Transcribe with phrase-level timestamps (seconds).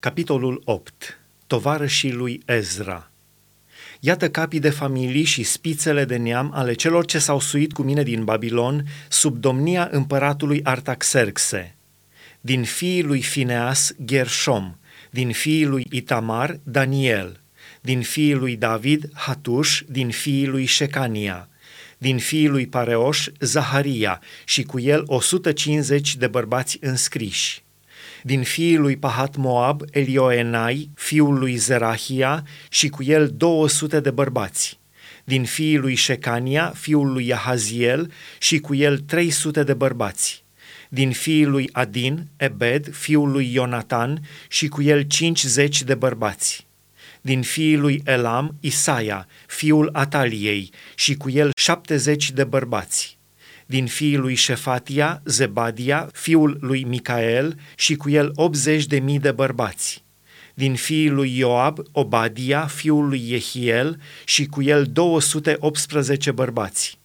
[0.00, 1.20] Capitolul 8.
[1.46, 3.10] Tovarășii lui Ezra.
[4.00, 8.02] Iată capii de familii și spițele de neam ale celor ce s-au suit cu mine
[8.02, 11.76] din Babilon sub domnia împăratului Artaxerxe.
[12.40, 14.76] Din fiii lui Fineas, Gershom,
[15.10, 17.40] din fiii lui Itamar, Daniel,
[17.80, 21.48] din fiii lui David, Hatuș, din fiii lui Shecania,
[21.98, 24.20] din fiii lui Pareoș, Zaharia.
[24.44, 27.62] Și cu el 150 de bărbați înscriși
[28.22, 34.78] din fiii lui Pahat Moab, Elioenai, fiul lui Zerahia și cu el 200 de bărbați.
[35.24, 40.44] Din fiii lui Shecania, fiul lui Yahaziel și cu el 300 de bărbați.
[40.88, 46.68] Din fiii lui Adin, Ebed, fiul lui Ionatan și cu el 50 de bărbați
[47.20, 53.18] din fiii lui Elam, Isaia, fiul Ataliei, și cu el 70 de bărbați
[53.70, 59.32] din fiii lui Șefatia, Zebadia, fiul lui Micael și cu el 80 de mii de
[59.32, 60.04] bărbați.
[60.54, 66.98] Din fiii lui Ioab, Obadia, fiul lui Jehiel și cu el 218 bărbați.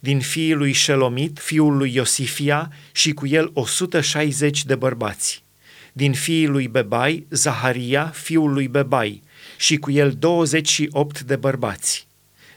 [0.00, 5.44] Din fiii lui Shelomit, fiul lui Iosifia și cu el 160 de bărbați.
[5.92, 9.22] Din fiii lui Bebai, Zaharia, fiul lui Bebai
[9.56, 12.06] și cu el 28 de bărbați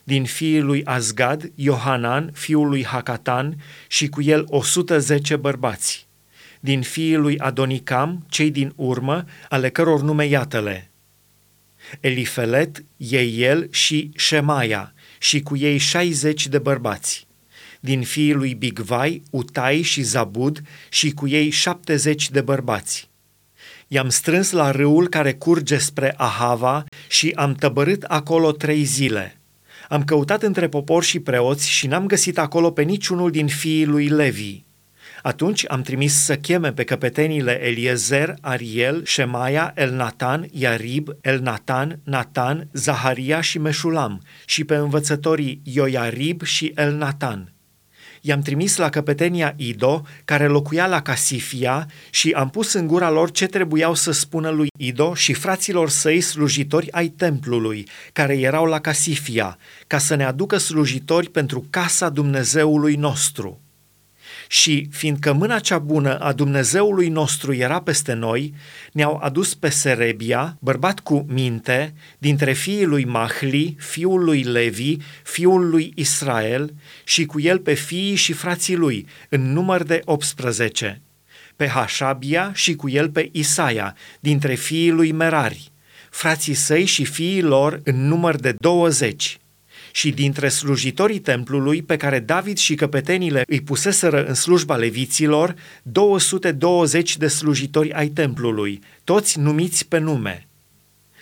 [0.08, 6.08] din fiii lui Azgad, Iohanan, fiul lui Hakatan, și cu el 110 bărbați.
[6.60, 10.92] Din fiii lui Adonicam, cei din urmă, ale căror nume iată-le.
[12.00, 17.28] Elifelet, Eiel și Shemaia, și cu ei 60 de bărbați.
[17.80, 23.10] Din fiii lui Bigvai, Utai și Zabud, și cu ei 70 de bărbați.
[23.88, 29.32] I-am strâns la râul care curge spre Ahava și am tăbărât acolo trei zile–
[29.88, 34.08] am căutat între popor și preoți și n-am găsit acolo pe niciunul din fiii lui
[34.08, 34.66] Levi.
[35.22, 43.42] Atunci am trimis să cheme pe căpetenile Eliezer, Ariel, Shemaia, Elnatan, Iarib, Elnatan, Natan, Zaharia
[43.42, 47.52] și Meșulam și pe învățătorii Ioiarib și Elnatan–
[48.22, 53.32] i-am trimis la căpetenia Ido, care locuia la Casifia, și am pus în gura lor
[53.32, 58.80] ce trebuiau să spună lui Ido și fraților săi slujitori ai templului, care erau la
[58.80, 59.58] Casifia,
[59.88, 63.62] ca să ne aducă slujitori pentru casa Dumnezeului nostru.
[64.48, 68.54] Și, fiindcă mâna cea bună a Dumnezeului nostru era peste noi,
[68.92, 75.70] ne-au adus pe Serebia, bărbat cu minte, dintre fiii lui Mahli, fiul lui Levi, fiul
[75.70, 81.02] lui Israel, și cu el pe fiii și frații lui, în număr de 18,
[81.56, 85.72] pe Hașabia și cu el pe Isaia, dintre fiii lui Merari,
[86.10, 89.38] frații săi și fiii lor în număr de 20
[89.98, 97.18] și dintre slujitorii templului pe care David și căpetenile îi puseseră în slujba leviților, 220
[97.18, 100.48] de slujitori ai templului, toți numiți pe nume.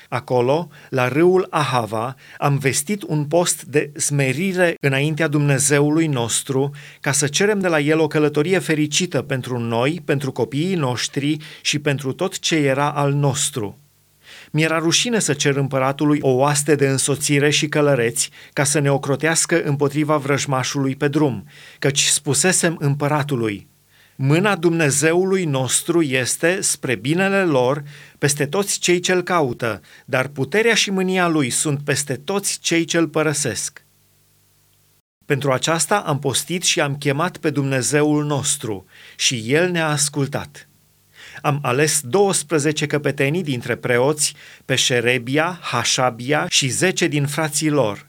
[0.09, 6.72] Acolo, la râul Ahava, am vestit un post de smerire înaintea Dumnezeului nostru,
[7.02, 11.80] ca să cerem de la el o călătorie fericită pentru noi, pentru copiii noștri și
[11.80, 13.80] pentru tot ce era al nostru
[14.56, 19.64] mi-era rușine să cer împăratului o oaste de însoțire și călăreți ca să ne ocrotească
[19.64, 21.48] împotriva vrăjmașului pe drum,
[21.80, 23.68] căci spusesem împăratului,
[24.16, 27.84] Mâna Dumnezeului nostru este spre binele lor
[28.18, 33.08] peste toți cei ce-l caută, dar puterea și mânia lui sunt peste toți cei ce-l
[33.08, 33.86] părăsesc.
[35.26, 38.86] Pentru aceasta am postit și am chemat pe Dumnezeul nostru
[39.16, 40.68] și El ne-a ascultat
[41.41, 44.34] am ales 12 căpetenii dintre preoți
[44.66, 48.07] pe Șerebia, Hașabia și 10 din frații lor.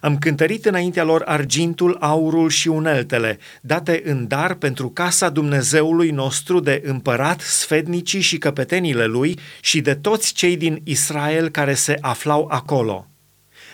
[0.00, 6.60] Am cântărit înaintea lor argintul, aurul și uneltele, date în dar pentru casa Dumnezeului nostru
[6.60, 12.46] de împărat, sfednicii și căpetenile lui și de toți cei din Israel care se aflau
[12.50, 13.06] acolo.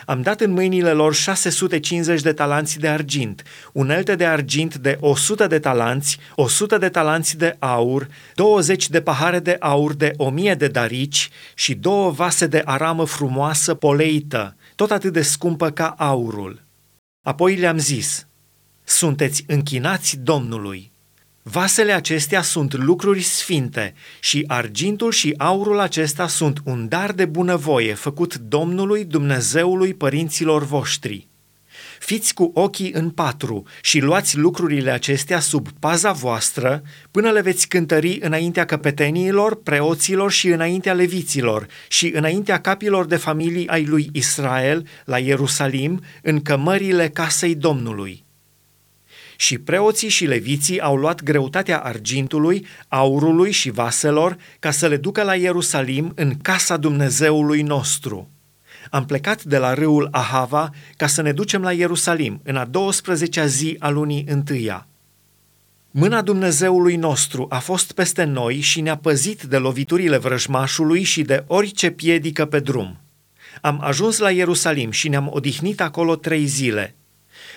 [0.06, 3.42] Am dat în mâinile lor 650 de talanți de argint,
[3.72, 9.38] unelte de argint de 100 de talanți, 100 de talanți de aur, 20 de pahare
[9.38, 15.12] de aur de 1000 de darici și două vase de aramă frumoasă poleită, tot atât
[15.12, 16.62] de scumpă ca aurul.
[17.22, 18.26] Apoi le-am zis,
[18.84, 20.91] sunteți închinați Domnului.
[21.44, 27.94] Vasele acestea sunt lucruri sfinte și argintul și aurul acesta sunt un dar de bunăvoie
[27.94, 31.28] făcut Domnului Dumnezeului părinților voștri.
[31.98, 37.68] Fiți cu ochii în patru și luați lucrurile acestea sub paza voastră până le veți
[37.68, 44.86] cântări înaintea căpeteniilor, preoților și înaintea leviților și înaintea capilor de familii ai lui Israel
[45.04, 48.21] la Ierusalim în cămările casei Domnului
[49.42, 55.22] Și preoții și leviții au luat greutatea argintului, aurului și vaselor ca să le ducă
[55.22, 58.30] la Ierusalim în casa Dumnezeului nostru.
[58.90, 63.46] Am plecat de la râul Ahava ca să ne ducem la Ierusalim în a 12-a
[63.46, 64.86] zi a lunii întâia.
[65.90, 71.44] Mâna Dumnezeului nostru a fost peste noi și ne-a păzit de loviturile vrăjmașului și de
[71.46, 73.00] orice piedică pe drum.
[73.60, 76.96] Am ajuns la Ierusalim și ne-am odihnit acolo trei zile.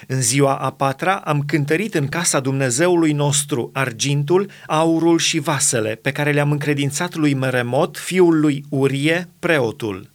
[0.08, 6.12] În ziua a patra am cântărit în casa Dumnezeului nostru argintul, aurul și vasele pe
[6.12, 10.14] care le-am încredințat lui Meremot, fiul lui Urie, preotul.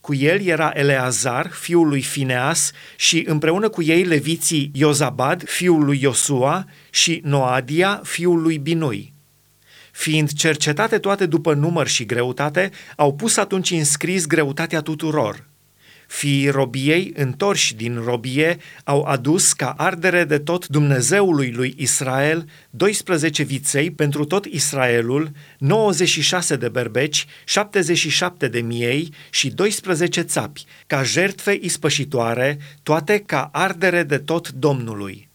[0.00, 5.98] Cu el era Eleazar, fiul lui Fineas, și împreună cu ei leviții Iozabad, fiul lui
[6.02, 9.12] Iosua, și Noadia, fiul lui Binui.
[9.92, 15.44] Fiind cercetate toate după număr și greutate, au pus atunci în scris greutatea tuturor–
[16.08, 23.42] Fiii robiei, întorși din robie, au adus ca ardere de tot Dumnezeului lui Israel 12
[23.42, 31.58] viței pentru tot Israelul, 96 de berbeci, 77 de miei și 12 țapi, ca jertfe
[31.62, 35.28] ispășitoare, toate ca ardere de tot Domnului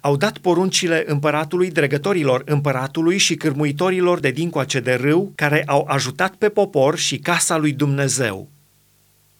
[0.00, 6.34] au dat poruncile împăratului, dregătorilor împăratului și cârmuitorilor de dincoace de râu, care au ajutat
[6.34, 8.48] pe popor și casa lui Dumnezeu.